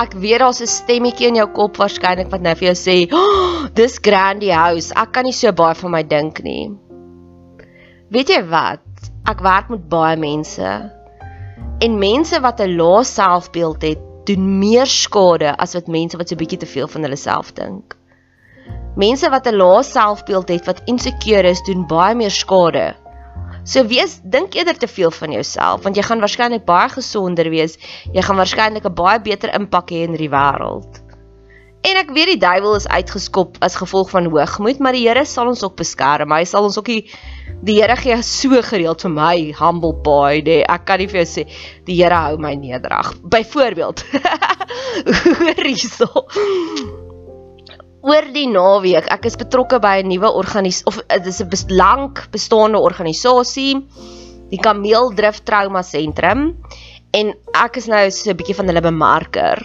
ek 0.00 0.14
weet 0.16 0.40
daar's 0.40 0.62
'n 0.64 0.66
stemmetjie 0.66 1.28
in 1.28 1.36
jou 1.36 1.48
kop 1.52 1.76
waarskynlik 1.76 2.30
wat 2.32 2.40
nou 2.40 2.54
vir 2.56 2.72
jou 2.72 2.78
sê, 2.80 2.96
oh, 3.12 3.66
"Dis 3.74 3.98
grandiose. 3.98 4.94
Ek 4.96 5.12
kan 5.12 5.24
nie 5.24 5.36
so 5.36 5.52
baie 5.52 5.74
van 5.74 5.90
my 5.90 6.02
dink 6.02 6.42
nie." 6.42 6.70
Weet 8.10 8.28
jy 8.28 8.42
wat? 8.48 8.80
Ek 9.28 9.40
werk 9.40 9.68
met 9.68 9.88
baie 9.88 10.16
mense. 10.16 10.90
En 11.80 11.98
mense 11.98 12.40
wat 12.40 12.60
'n 12.60 12.76
lae 12.76 13.04
selfbeeld 13.04 13.82
het, 13.82 13.98
doen 14.24 14.58
meer 14.58 14.86
skade 14.86 15.56
as 15.58 15.74
wat 15.74 15.88
mense 15.88 16.16
wat 16.16 16.28
so 16.28 16.36
bietjie 16.36 16.58
te 16.58 16.66
veel 16.66 16.88
van 16.88 17.02
hulle 17.02 17.16
self 17.16 17.52
dink. 17.52 17.96
Mense 18.96 19.30
wat 19.30 19.46
'n 19.46 19.56
lae 19.56 19.82
selfbeeld 19.82 20.48
het 20.48 20.66
wat 20.66 20.82
insecure 20.84 21.48
is, 21.48 21.62
doen 21.62 21.86
baie 21.86 22.14
meer 22.14 22.30
skade 22.30 22.94
So 23.64 23.84
wees 23.86 24.18
dink 24.24 24.56
eerder 24.58 24.74
te 24.74 24.88
veel 24.90 25.10
van 25.14 25.32
jouself 25.36 25.84
want 25.86 25.96
jy 25.96 26.02
gaan 26.02 26.22
waarskynlik 26.22 26.64
baie 26.66 26.88
gesonder 26.90 27.50
wees. 27.50 27.78
Jy 28.10 28.22
gaan 28.26 28.40
waarskynlik 28.40 28.86
'n 28.88 28.94
baie 28.94 29.20
beter 29.22 29.54
impak 29.54 29.90
hê 29.90 30.02
in 30.08 30.16
die 30.18 30.30
wêreld. 30.30 30.98
En 31.82 31.96
ek 31.98 32.10
weet 32.14 32.26
die 32.26 32.42
duiwel 32.42 32.76
is 32.78 32.86
uitgeskop 32.86 33.56
as 33.60 33.74
gevolg 33.74 34.10
van 34.10 34.26
hoogmoed, 34.30 34.78
maar 34.78 34.92
die 34.92 35.06
Here 35.08 35.24
sal 35.24 35.48
ons 35.50 35.62
ook 35.62 35.76
beskerm. 35.76 36.30
Hy 36.30 36.44
sal 36.44 36.64
ons 36.64 36.78
ook 36.78 36.86
die 36.86 37.10
die 37.62 37.78
Here 37.80 37.96
gee 37.96 38.22
so 38.22 38.62
gereeld 38.62 39.02
vir 39.02 39.10
my 39.10 39.36
humble 39.58 39.94
boy, 39.94 40.42
nee, 40.42 40.62
ek 40.62 40.86
kan 40.86 40.98
nie 40.98 41.06
vir 41.06 41.22
jou 41.22 41.28
sê 41.34 41.46
die 41.86 41.98
Here 42.02 42.14
hou 42.14 42.38
my 42.38 42.54
nederig. 42.54 43.14
Byvoorbeeld. 43.22 44.04
Hoor 45.38 45.64
hierso 45.66 47.01
oor 48.02 48.26
die 48.34 48.48
naweek, 48.50 49.06
ek 49.14 49.26
is 49.30 49.38
betrokke 49.38 49.78
by 49.82 50.02
'n 50.02 50.10
nuwe 50.10 50.30
organisasie 50.30 50.86
of 50.86 51.00
dit 51.06 51.26
is 51.26 51.40
'n 51.40 51.48
bes 51.48 51.64
lank 51.70 52.26
bestaande 52.30 52.78
organisasie, 52.78 53.78
die 54.50 54.58
Kameeldrif 54.58 55.42
Trauma 55.44 55.82
Sentrum 55.82 56.56
en 57.14 57.34
ek 57.54 57.76
is 57.76 57.86
nou 57.86 58.10
so 58.10 58.30
'n 58.30 58.36
bietjie 58.36 58.56
van 58.56 58.66
hulle 58.66 58.82
bemarker. 58.82 59.58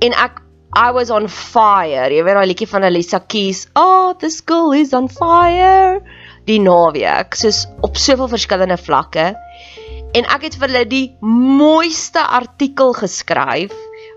En 0.00 0.12
ek 0.12 0.42
I 0.74 0.90
was 0.90 1.10
on 1.10 1.28
fire. 1.28 2.08
Jy 2.08 2.22
weet 2.24 2.34
daai 2.34 2.46
liedjie 2.48 2.68
van 2.68 2.84
Alicia 2.84 3.18
Keys, 3.20 3.68
"Oh, 3.76 4.14
the 4.14 4.30
school 4.30 4.72
is 4.72 4.94
on 4.94 5.08
fire." 5.08 6.00
Die 6.46 6.58
naweek, 6.58 7.34
soos 7.34 7.66
op 7.82 7.96
soveel 7.96 8.28
verskillende 8.28 8.78
vlakke. 8.78 9.36
En 10.14 10.24
ek 10.24 10.42
het 10.42 10.56
vir 10.56 10.68
hulle 10.68 10.84
die 10.88 11.16
mooiste 11.20 12.20
artikel 12.20 12.92
geskryf 12.92 13.72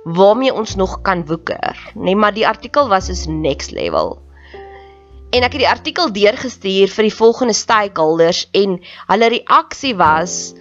waarmee 0.06 0.54
ons 0.54 0.76
nog 0.76 1.02
kan 1.02 1.26
woeker, 1.26 1.74
nê, 1.96 2.14
nee, 2.14 2.16
maar 2.16 2.34
die 2.34 2.48
artikel 2.48 2.88
was 2.88 3.10
is 3.10 3.26
next 3.26 3.72
level. 3.74 4.20
En 5.34 5.44
ek 5.44 5.58
het 5.58 5.64
die 5.64 5.70
artikel 5.70 6.12
deurgestuur 6.14 6.92
vir 6.94 7.08
die 7.08 7.16
volgende 7.16 7.56
stakeholders 7.58 8.46
en 8.54 8.78
hulle 9.10 9.32
reaksie 9.34 9.96
was 9.98 10.54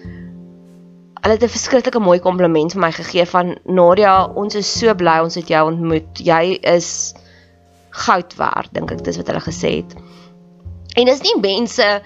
hulle 1.25 1.37
het 1.37 1.45
'n 1.45 1.57
verskriklike 1.57 1.99
mooi 1.99 2.19
kompliment 2.19 2.73
vir 2.73 2.81
my 2.81 2.91
gegee 2.91 3.25
van 3.25 3.55
Nadia, 3.65 4.25
ons 4.25 4.55
is 4.55 4.79
so 4.79 4.93
bly 4.93 5.19
ons 5.23 5.35
het 5.35 5.47
jou 5.47 5.71
ontmoet. 5.71 6.19
Jy 6.21 6.59
is 6.61 7.13
goud 7.89 8.35
werd, 8.35 8.73
dink 8.73 8.91
ek 8.91 9.03
dis 9.03 9.17
wat 9.17 9.27
hulle 9.27 9.41
gesê 9.41 9.71
het. 9.81 9.95
En 10.95 11.05
dis 11.05 11.21
nie 11.21 11.39
mense 11.41 12.01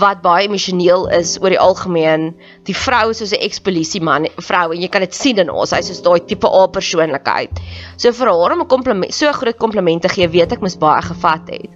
wat 0.00 0.22
baie 0.22 0.46
emosioneel 0.46 1.08
is 1.12 1.34
oor 1.40 1.52
die 1.52 1.60
algemeen. 1.60 2.30
Die 2.68 2.76
vrou 2.76 3.10
is 3.10 3.18
soos 3.18 3.32
'n 3.32 3.44
ekspolisie 3.44 4.00
man, 4.00 4.28
vrou 4.36 4.72
en 4.72 4.80
jy 4.80 4.88
kan 4.88 5.00
dit 5.00 5.14
sien 5.14 5.38
in 5.38 5.50
ons. 5.50 5.70
Sy's 5.70 5.86
soos 5.86 6.02
daai 6.02 6.20
tipe 6.26 6.46
A 6.46 6.66
persoonlikheid. 6.66 7.60
So 7.96 8.12
vir 8.12 8.28
haar 8.28 8.52
om 8.52 8.60
'n 8.60 8.66
kompliment, 8.66 9.14
so 9.14 9.32
groot 9.32 9.58
kompliment 9.58 10.02
te 10.02 10.08
gee, 10.08 10.28
weet 10.28 10.52
ek 10.52 10.60
mos 10.60 10.76
baie 10.76 11.02
gevat 11.02 11.48
het. 11.48 11.70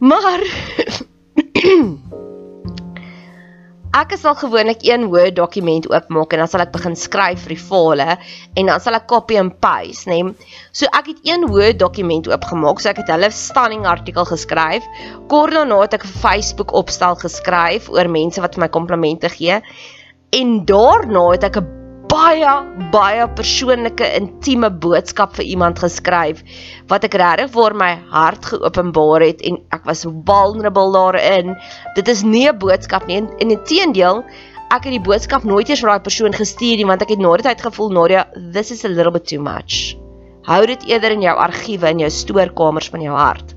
Maar 0.00 0.40
Ek 3.92 4.14
sal 4.16 4.32
gewoonlik 4.40 4.86
een 4.88 5.10
Word 5.12 5.34
dokument 5.36 5.84
oopmaak 5.90 6.32
en 6.32 6.40
dan 6.40 6.48
sal 6.48 6.62
ek 6.64 6.70
begin 6.72 6.94
skryf 6.96 7.42
vir 7.44 7.52
die 7.52 7.60
fale 7.60 8.06
en 8.56 8.70
dan 8.70 8.80
sal 8.80 8.96
ek 8.96 9.04
copy 9.10 9.36
and 9.36 9.52
paste, 9.60 10.08
né? 10.08 10.22
So 10.72 10.88
ek 10.96 11.10
het 11.10 11.20
een 11.28 11.44
Word 11.50 11.76
dokument 11.82 12.30
oopgemaak, 12.30 12.80
so 12.80 12.88
ek 12.88 13.02
het 13.02 13.12
hulle 13.12 13.28
stunning 13.36 13.84
artikel 13.84 14.24
geskryf. 14.24 14.86
Kort 15.28 15.52
daarna 15.52 15.82
het 15.82 15.98
ek 15.98 16.08
'n 16.08 16.14
Facebook 16.24 16.72
opstel 16.72 17.20
geskryf 17.20 17.92
oor 17.92 18.08
mense 18.08 18.40
wat 18.40 18.56
vir 18.56 18.64
my 18.64 18.70
komplimente 18.72 19.28
gee. 19.28 19.60
En 20.32 20.64
daarna 20.64 21.28
het 21.36 21.44
ek 21.44 21.60
'n 21.60 21.81
baie 22.12 22.52
baie 22.92 23.24
persoonlike 23.38 24.04
intieme 24.18 24.68
boodskap 24.84 25.32
vir 25.38 25.46
iemand 25.54 25.80
geskryf 25.80 26.42
wat 26.90 27.06
ek 27.08 27.16
regtig 27.22 27.52
vir 27.54 27.76
my 27.82 27.90
hart 28.12 28.48
geopenbaar 28.50 29.24
het 29.24 29.40
en 29.48 29.56
ek 29.72 29.86
was 29.88 30.04
vulnerable 30.04 30.92
daarin. 30.92 31.54
Dit 31.96 32.08
is 32.12 32.22
nie 32.22 32.48
'n 32.48 32.58
boodskap 32.58 33.06
nie. 33.06 33.22
In 33.40 33.56
teendeel, 33.64 34.24
ek 34.70 34.84
het 34.84 34.92
die 34.92 35.06
boodskap 35.08 35.44
nooit 35.44 35.68
eers 35.68 35.80
vir 35.80 35.90
daai 35.92 36.04
persoon 36.08 36.36
gestuur 36.36 36.76
nie 36.76 36.88
want 36.90 37.02
ek 37.02 37.14
het 37.14 37.18
na 37.20 37.36
die 37.36 37.48
tyd 37.48 37.60
gevoel, 37.60 37.90
Nadia, 37.90 38.26
this 38.52 38.70
is 38.70 38.84
a 38.84 38.88
little 38.88 39.12
bit 39.12 39.26
too 39.26 39.40
much. 39.40 39.96
Hou 40.44 40.66
dit 40.66 40.84
eerder 40.88 41.12
in 41.12 41.22
jou 41.22 41.36
argiewe 41.36 41.86
en 41.86 41.98
jou 41.98 42.10
stoorkamers 42.10 42.90
van 42.90 43.00
jou 43.00 43.16
hart. 43.16 43.54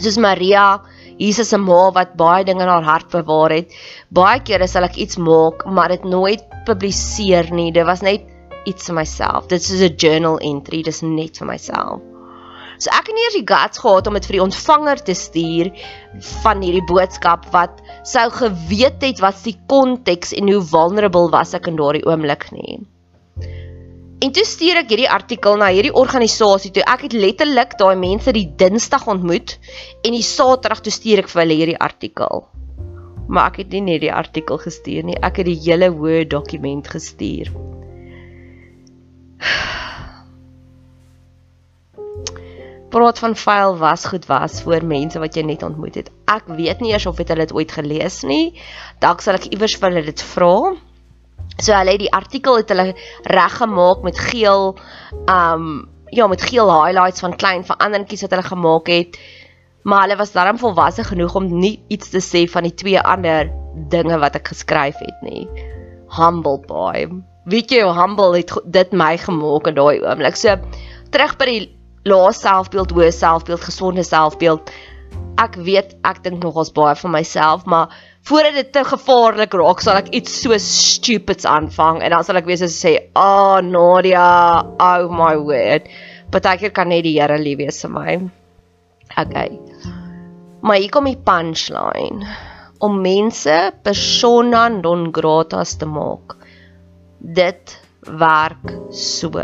Soos 0.00 0.16
Maria 0.16 0.80
Jesus 1.18 1.48
se 1.48 1.58
ma 1.58 1.90
wat 1.94 2.16
baie 2.18 2.44
dinge 2.44 2.62
in 2.62 2.70
haar 2.70 2.86
hart 2.86 3.10
bewaar 3.12 3.54
het. 3.54 3.74
Baie 4.10 4.40
kere 4.42 4.66
sal 4.68 4.88
ek 4.88 4.96
iets 4.96 5.16
maak, 5.16 5.64
maar 5.66 5.94
dit 5.94 6.04
nooit 6.04 6.42
publiseer 6.66 7.52
nie. 7.54 7.70
Dit 7.72 7.86
was 7.86 8.02
net 8.02 8.26
iets 8.66 8.88
vir 8.88 8.98
myself. 9.02 9.46
Dit 9.48 9.60
is 9.60 9.82
'n 9.82 9.94
journal 9.96 10.38
entry, 10.38 10.82
dis 10.82 11.02
net 11.02 11.38
vir 11.38 11.46
myself. 11.46 12.00
So 12.78 12.90
ek 12.90 13.06
het 13.06 13.14
nie 13.14 13.24
eers 13.24 13.38
die 13.38 13.46
guts 13.46 13.78
gehad 13.78 14.06
om 14.06 14.14
dit 14.14 14.26
vir 14.26 14.36
die 14.38 14.42
ontvanger 14.42 15.02
te 15.06 15.14
stuur 15.14 15.70
van 16.42 16.62
hierdie 16.64 16.86
boodskap 16.88 17.46
wat 17.52 17.82
sou 18.02 18.30
geweet 18.30 19.02
het 19.02 19.20
wat 19.22 19.38
die 19.44 19.58
konteks 19.70 20.32
en 20.32 20.50
hoe 20.50 20.62
vulnerable 20.62 21.30
was 21.30 21.54
ek 21.54 21.68
in 21.70 21.76
daardie 21.76 22.04
oomblik 22.06 22.50
nie. 22.52 22.80
En 24.24 24.30
toe 24.32 24.46
stuur 24.48 24.78
ek 24.80 24.88
hierdie 24.88 25.10
artikel 25.12 25.58
na 25.60 25.66
hierdie 25.68 25.92
organisasie 26.00 26.70
toe. 26.72 26.80
Ek 26.88 27.02
het 27.04 27.12
letterlik 27.12 27.76
daai 27.76 27.92
mense 28.00 28.32
die 28.32 28.48
Dinsdag 28.56 29.04
ontmoet 29.10 29.58
en 30.00 30.16
die 30.16 30.24
Saterdag 30.24 30.80
toe 30.86 30.92
stuur 30.94 31.20
ek 31.24 31.28
vir 31.28 31.40
hulle 31.42 31.58
hierdie 31.58 31.82
artikel. 31.86 32.46
Maar 33.28 33.50
ek 33.50 33.56
het 33.60 33.68
nie 33.74 33.82
net 33.84 34.00
die 34.04 34.12
artikel 34.12 34.58
gestuur 34.62 35.02
nie, 35.10 35.18
ek 35.20 35.36
het 35.42 35.48
die 35.50 35.62
hele 35.66 35.88
Word 35.92 36.30
dokument 36.32 36.86
gestuur. 36.88 37.46
Praat 42.94 43.18
van 43.20 43.34
file 43.36 43.76
was 43.84 44.02
goed 44.08 44.24
was 44.30 44.62
vir 44.64 44.84
mense 44.88 45.20
wat 45.20 45.36
jy 45.36 45.44
net 45.50 45.62
ontmoet 45.68 46.00
het. 46.00 46.08
Ek 46.32 46.44
weet 46.48 46.80
nie 46.80 46.92
eers 46.94 47.08
of 47.10 47.18
het 47.20 47.28
hulle 47.34 47.44
dit 47.44 47.56
ooit 47.60 47.72
gelees 47.76 48.16
nie. 48.24 48.56
Dalk 49.04 49.20
sal 49.20 49.36
ek 49.36 49.52
iewers 49.52 49.76
vir 49.76 49.88
hulle 49.90 50.08
dit 50.08 50.20
vra. 50.32 50.54
So 51.62 51.72
hulle 51.72 51.94
het 51.94 52.02
die 52.02 52.12
artikel 52.12 52.56
het 52.58 52.70
hulle 52.72 52.94
reggemaak 53.30 54.02
met 54.02 54.18
geel 54.18 54.74
um 55.30 55.88
ja, 56.14 56.26
met 56.30 56.42
geel 56.42 56.70
highlights 56.70 57.20
van 57.20 57.36
klein 57.36 57.64
veranderingkies 57.66 58.22
wat 58.22 58.30
hulle 58.30 58.46
gemaak 58.46 58.86
het. 58.86 59.18
Maar 59.82 60.06
hulle 60.06 60.16
was 60.16 60.32
darm 60.32 60.58
volwasse 60.58 61.04
genoeg 61.04 61.34
om 61.34 61.48
nie 61.58 61.82
iets 61.88 62.10
te 62.10 62.22
sê 62.22 62.44
van 62.50 62.62
die 62.62 62.74
twee 62.74 63.00
ander 63.00 63.50
dinge 63.90 64.18
wat 64.22 64.38
ek 64.38 64.52
geskryf 64.54 64.98
het 65.02 65.22
nie. 65.26 65.48
Humble 66.14 66.60
boy. 66.68 67.08
Weet 67.50 67.74
jy 67.74 67.82
hoe 67.84 67.96
humble 67.98 68.36
het 68.38 68.52
dit 68.64 68.92
my 68.92 69.16
gemaak 69.20 69.68
in 69.68 69.76
daai 69.76 70.00
oomblik. 70.00 70.38
So 70.40 70.56
terug 71.12 71.36
by 71.40 71.50
die 71.50 71.64
lae 72.08 72.32
selfbeeld, 72.36 72.92
hoë 72.94 73.10
selfbeeld, 73.12 73.64
gesonde 73.64 74.04
selfbeeld. 74.04 74.72
Ek 75.40 75.56
weet 75.66 75.96
ek 76.06 76.22
dink 76.24 76.42
nogals 76.44 76.72
baie 76.72 76.94
van 76.96 77.14
myself, 77.14 77.64
maar 77.64 77.92
voordat 78.24 78.56
dit 78.56 78.72
te 78.72 78.84
gevaarlik 78.88 79.52
raak, 79.60 79.82
sal 79.84 80.00
ek 80.00 80.08
iets 80.16 80.38
so 80.44 80.56
stupids 80.60 81.44
aanvang 81.48 82.00
en 82.02 82.14
dan 82.14 82.24
sal 82.24 82.40
ek 82.40 82.48
weer 82.48 82.60
so 82.60 82.70
sê, 82.72 83.10
"Ah, 83.12 83.58
oh, 83.58 83.60
Nadia, 83.60 84.64
oh 84.80 85.10
my 85.12 85.36
word." 85.36 85.88
Partykeer 86.32 86.72
kan 86.72 86.88
net 86.88 87.04
die 87.04 87.20
Here 87.20 87.38
lief 87.38 87.58
wees 87.58 87.82
vir 87.84 87.90
my. 87.90 88.16
Okay. 89.18 89.60
Maar 90.62 90.80
hier 90.80 90.90
kom 90.90 91.04
die 91.04 91.20
punchline. 91.20 92.24
Om 92.80 93.00
mense 93.00 93.72
persona 93.82 94.68
non 94.68 95.12
gratas 95.12 95.76
te 95.76 95.86
maak. 95.86 96.36
Dit 97.20 97.78
werk 98.00 98.72
so. 98.90 99.38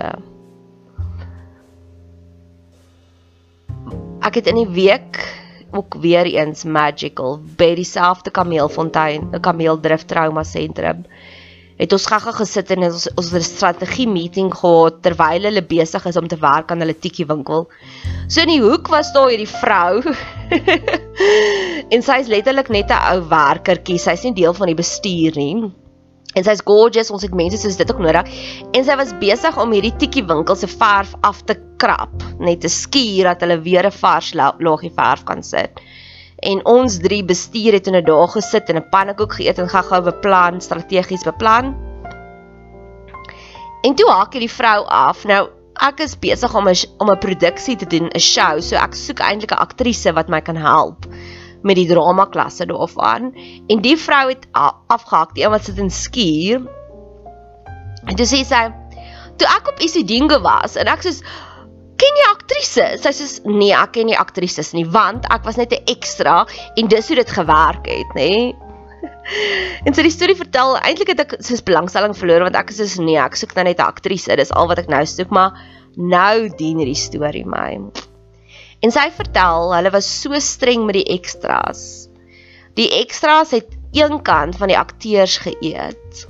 Ek 4.21 4.35
het 4.35 4.47
in 4.47 4.57
die 4.57 4.73
week 4.75 5.21
ook 5.73 5.95
weer 6.01 6.27
eens 6.27 6.65
magical 6.65 7.41
by 7.57 7.75
dieselfde 7.75 8.31
kameelfontein, 8.31 9.31
'n 9.33 9.41
kameeldrift 9.41 10.09
trauma 10.09 10.43
sentrum. 10.43 11.05
Het 11.81 11.93
ons 11.97 12.07
gaga 12.07 12.33
gesit 12.37 12.71
en 12.71 12.83
ons 12.91 13.09
ons 13.17 13.33
'n 13.33 13.41
strategie 13.41 14.09
meeting 14.09 14.53
gehad 14.55 15.03
terwyl 15.03 15.43
hulle 15.49 15.63
besig 15.65 16.05
is 16.07 16.17
om 16.17 16.29
te 16.29 16.37
werk 16.37 16.71
aan 16.71 16.81
hulle 16.85 16.99
tikkie 16.99 17.27
winkel. 17.27 17.69
So 18.29 18.41
in 18.41 18.53
die 18.53 18.61
hoek 18.61 18.89
was 18.89 19.13
daar 19.13 19.31
hierdie 19.31 19.49
vrou. 19.49 20.03
en 21.95 22.03
sy 22.03 22.19
is 22.21 22.29
letterlik 22.29 22.69
net 22.69 22.91
'n 22.91 23.01
ou 23.13 23.29
werkertjie. 23.29 23.99
Sy's 23.99 24.23
nie 24.23 24.35
deel 24.35 24.53
van 24.53 24.67
die 24.67 24.77
bestuur 24.77 25.33
nie. 25.37 25.73
En 26.39 26.47
sy's 26.47 26.63
gorgeous, 26.63 27.11
ons 27.11 27.25
het 27.27 27.35
mense 27.35 27.59
soos 27.59 27.77
dit 27.79 27.91
ook 27.91 28.03
nodig. 28.03 28.29
En 28.77 28.85
sy 28.87 28.97
was 28.99 29.15
besig 29.19 29.57
om 29.59 29.73
hierdie 29.75 29.95
tikkie 29.99 30.23
winkel 30.29 30.59
se 30.59 30.69
verf 30.71 31.17
af 31.27 31.43
te 31.49 31.57
krap, 31.83 32.23
net 32.39 32.63
te 32.63 32.71
skuur 32.71 33.27
dat 33.33 33.43
hulle 33.43 33.59
weer 33.65 33.87
'n 33.87 33.99
vars 34.03 34.35
laagie 34.35 34.93
verf 34.95 35.25
kan 35.25 35.43
sit. 35.43 35.81
En 36.43 36.65
ons 36.65 36.99
drie 36.99 37.25
bestuur 37.25 37.73
het 37.73 37.87
in 37.87 37.97
'n 37.97 38.05
dag 38.05 38.33
gesit 38.33 38.69
en 38.71 38.77
'n 38.77 38.89
pannekoek 38.91 39.33
geëet 39.33 39.59
en 39.59 39.69
gou-gou 39.69 40.03
beplan, 40.03 40.61
strategies 40.61 41.25
beplan. 41.25 41.75
En 43.83 43.95
toe 43.95 44.11
haak 44.11 44.33
hierdie 44.33 44.51
vrou 44.51 44.85
af. 44.87 45.25
Nou, 45.25 45.49
ek 45.81 46.01
is 46.01 46.19
besig 46.19 46.55
om 46.55 46.69
'n 46.69 46.77
om 46.99 47.11
'n 47.11 47.19
produksie 47.19 47.77
te 47.77 47.87
doen, 47.87 48.09
'n 48.09 48.19
show, 48.21 48.61
so 48.61 48.77
ek 48.77 48.95
soek 48.95 49.19
eintlik 49.19 49.53
'n 49.53 49.59
aktrise 49.67 50.13
wat 50.13 50.29
my 50.29 50.41
kan 50.41 50.57
help 50.57 51.07
met 51.63 51.77
die 51.77 51.89
drama 51.91 52.27
klasse 52.33 52.67
daarvan 52.67 53.31
en 53.69 53.83
die 53.85 53.97
vrou 54.01 54.27
het 54.31 54.47
afgehak 54.53 55.35
die 55.37 55.45
een 55.45 55.53
wat 55.55 55.65
sit 55.65 55.79
in 55.79 55.91
skuur. 55.91 56.65
En 58.09 58.17
toe 58.17 58.27
sê 58.27 58.43
sy 58.47 58.65
toe 59.41 59.49
ek 59.49 59.73
op 59.73 59.81
Isidingo 59.85 60.41
was 60.45 60.77
en 60.81 60.91
ek 60.93 61.05
sê 61.05 61.15
ken 62.01 62.19
jy 62.21 62.27
aktrises 62.31 63.05
sy 63.05 63.13
sê 63.17 63.29
nee 63.49 63.77
ek 63.77 63.95
ken 63.97 64.09
nie 64.09 64.19
aktrises 64.19 64.73
nie 64.77 64.87
want 64.89 65.29
ek 65.33 65.45
was 65.45 65.61
net 65.61 65.73
'n 65.77 65.85
ekstra 65.95 66.47
en 66.77 66.89
dis 66.89 67.09
hoe 67.09 67.17
dit 67.17 67.31
gewerk 67.39 67.87
het 67.87 68.17
nê. 68.17 68.33
En 69.87 69.95
so 69.95 70.03
die 70.03 70.13
storie 70.13 70.37
vertel, 70.37 70.75
eintlik 70.77 71.13
het 71.13 71.21
ek 71.21 71.35
soos 71.45 71.63
belangstelling 71.63 72.17
verloor 72.17 72.43
want 72.49 72.57
ek 72.57 72.73
is 72.73 72.81
soos 72.83 72.99
nee, 72.99 73.17
ek 73.17 73.37
soek 73.39 73.55
nou 73.57 73.65
net 73.65 73.79
'n 73.79 73.87
aktrise, 73.87 74.37
dis 74.37 74.53
al 74.53 74.69
wat 74.69 74.79
ek 74.83 74.89
nou 74.93 75.05
soek, 75.07 75.31
maar 75.31 75.57
nou 75.97 76.49
dien 76.59 76.79
hierdie 76.83 76.99
storie 76.99 77.47
my. 77.47 77.79
En 78.81 78.93
sy 78.95 79.11
vertel, 79.13 79.75
hulle 79.75 79.93
was 79.93 80.09
so 80.23 80.39
streng 80.41 80.87
met 80.89 80.97
die 80.97 81.09
ekstras. 81.17 82.09
Die 82.79 82.89
ekstras 83.01 83.53
het 83.53 83.77
een 83.93 84.23
kant 84.23 84.57
van 84.57 84.71
die 84.73 84.79
akteurs 84.79 85.37
geëet. 85.45 86.25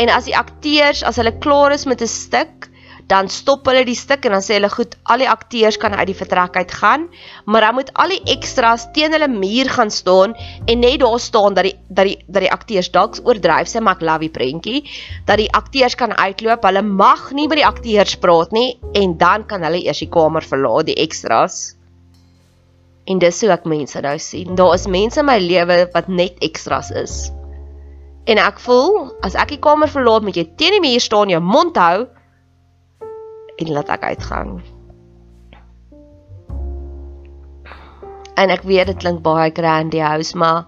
En 0.00 0.12
as 0.12 0.28
die 0.28 0.36
akteurs, 0.36 1.02
as 1.04 1.16
hulle 1.20 1.34
klaar 1.38 1.74
is 1.76 1.84
met 1.84 2.00
'n 2.00 2.08
stuk, 2.08 2.70
dan 3.06 3.28
stop 3.30 3.66
hulle 3.70 3.84
die 3.86 3.96
stuk 3.98 4.24
en 4.26 4.34
dan 4.34 4.42
sê 4.42 4.56
hulle 4.56 4.70
goed, 4.72 4.96
al 5.06 5.22
die 5.22 5.28
akteurs 5.30 5.78
kan 5.78 5.94
uit 5.94 6.08
die 6.10 6.16
vertrek 6.18 6.56
uit 6.58 6.72
gaan, 6.74 7.06
maar 7.46 7.62
dan 7.62 7.76
moet 7.78 7.92
al 7.94 8.10
die 8.14 8.34
ekstras 8.34 8.88
teen 8.96 9.14
hulle 9.14 9.28
muur 9.30 9.70
gaan 9.70 9.92
staan 9.94 10.34
en 10.66 10.82
net 10.82 10.98
daar 11.04 11.20
staan 11.22 11.54
dat 11.54 11.68
die 11.68 11.76
dat 11.86 12.10
die 12.10 12.16
dat 12.26 12.42
die 12.42 12.52
akteurs 12.52 12.90
dalk 12.90 13.20
oordryf 13.22 13.70
sê 13.70 13.80
maar 13.80 14.00
ek 14.00 14.02
love 14.08 14.26
die 14.26 14.34
prentjie, 14.34 14.82
dat 15.30 15.38
die 15.38 15.50
akteurs 15.54 15.94
kan 15.94 16.16
uitloop, 16.18 16.66
hulle 16.66 16.82
mag 16.82 17.30
nie 17.36 17.46
by 17.46 17.60
die 17.62 17.68
akteurs 17.68 18.18
praat 18.18 18.52
nie 18.56 18.74
en 18.98 19.14
dan 19.20 19.46
kan 19.46 19.62
hulle 19.62 19.84
eers 19.84 20.02
die 20.02 20.10
kamer 20.10 20.42
verlaat, 20.42 20.90
die 20.90 20.98
ekstras. 20.98 21.76
En 23.06 23.22
dis 23.22 23.38
hoe 23.44 23.52
ek 23.54 23.68
mense 23.70 24.00
nou 24.02 24.16
sien. 24.18 24.56
Daar 24.58 24.74
is 24.74 24.88
mense 24.90 25.22
in 25.22 25.28
my 25.28 25.38
lewe 25.38 25.84
wat 25.94 26.08
net 26.10 26.42
ekstras 26.42 26.90
is. 26.90 27.30
En 28.26 28.40
ek 28.42 28.58
voel 28.58 29.12
as 29.22 29.38
ek 29.38 29.54
die 29.54 29.62
kamer 29.62 29.86
verlaat 29.86 30.26
met 30.26 30.34
jy 30.34 30.48
teen 30.58 30.74
die 30.74 30.82
muur 30.82 31.02
staan, 31.04 31.30
jou 31.30 31.38
mond 31.38 31.78
hou, 31.78 32.08
en 33.56 33.72
laat 33.72 33.88
ek 33.88 34.06
uitgaan. 34.12 34.62
En 38.36 38.52
ek 38.52 38.66
weet 38.68 38.86
dit 38.92 39.00
klink 39.00 39.22
baie 39.24 39.50
grandiose, 39.50 40.36
maar 40.36 40.66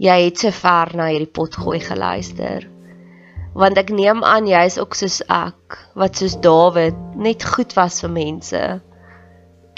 jy 0.00 0.16
het 0.24 0.38
so 0.40 0.50
ver 0.50 0.96
na 0.96 1.10
hierdie 1.12 1.28
potgooi 1.28 1.80
geluister. 1.84 2.68
Want 3.54 3.76
ek 3.76 3.90
neem 3.92 4.24
aan 4.24 4.46
jy 4.48 4.62
is 4.64 4.78
ook 4.80 4.94
soos 4.94 5.20
ek, 5.28 5.76
wat 5.94 6.16
soos 6.16 6.38
Dawid 6.40 6.96
net 7.16 7.44
goed 7.44 7.74
was 7.76 8.00
vir 8.00 8.10
mense. 8.14 8.62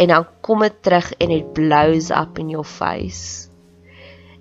en 0.03 0.09
dan 0.09 0.27
kom 0.41 0.65
dit 0.65 0.83
terug 0.83 1.13
en 1.13 1.29
dit 1.29 1.53
blows 1.53 2.11
up 2.11 2.39
in 2.39 2.51
your 2.51 2.67
face. 2.67 3.49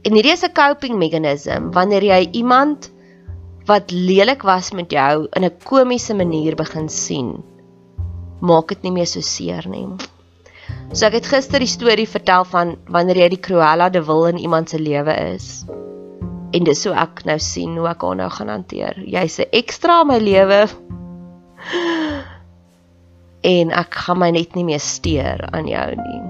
En 0.02 0.16
hierdie 0.18 0.34
is 0.34 0.44
'n 0.44 0.54
coping 0.54 0.98
meganisme 0.98 1.70
wanneer 1.72 2.04
jy 2.04 2.30
iemand 2.32 2.92
wat 3.72 3.92
lelik 3.92 4.44
was 4.44 4.74
met 4.76 4.92
jou 4.92 5.28
in 5.32 5.46
'n 5.48 5.58
komiese 5.64 6.14
manier 6.14 6.56
begin 6.56 6.90
sien. 6.90 7.44
Maak 8.42 8.68
dit 8.68 8.82
nie 8.84 8.92
meer 8.92 9.08
so 9.08 9.22
seer 9.22 9.68
nie. 9.70 9.88
So 10.94 11.06
ek 11.06 11.14
het 11.14 11.26
gister 11.26 11.60
die 11.60 11.72
storie 11.72 12.08
vertel 12.08 12.44
van 12.44 12.76
wanneer 12.88 13.18
jy 13.18 13.30
die 13.30 13.40
Cruella 13.40 13.90
de 13.90 14.04
Vil 14.04 14.26
in 14.28 14.38
iemand 14.38 14.70
se 14.70 14.80
lewe 14.80 15.14
is. 15.34 15.66
En 16.52 16.64
dis 16.64 16.84
hoe 16.86 16.94
ek 16.94 17.24
nou 17.26 17.40
sien 17.40 17.78
hoe 17.78 17.88
ek 17.88 18.02
haar 18.02 18.16
nou 18.16 18.30
gaan 18.30 18.50
hanteer. 18.50 19.00
Jy's 19.06 19.40
'n 19.40 19.52
ekstra 19.52 20.02
in 20.02 20.08
my 20.08 20.18
lewe. 20.20 20.68
En 23.42 23.72
ek 23.72 23.96
gaan 23.96 24.20
my 24.20 24.32
net 24.32 24.56
nie 24.56 24.64
meer 24.64 24.80
steur 24.80 25.48
aan 25.52 25.68
jou 25.68 25.96
nie. 25.96 26.22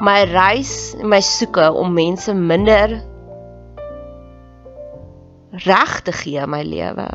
My 0.00 0.24
reis, 0.24 0.96
my 1.02 1.20
soeke 1.20 1.72
om 1.72 1.94
mense 1.94 2.34
minder 2.34 3.00
reg 5.64 6.00
te 6.02 6.12
gee 6.12 6.40
in 6.40 6.50
my 6.50 6.62
lewe. 6.62 7.08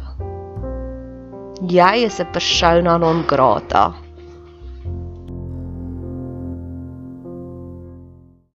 Jy 1.63 2.03
is 2.03 2.19
'n 2.19 2.31
persona 2.31 2.97
non 2.97 3.23
grata. 3.25 4.02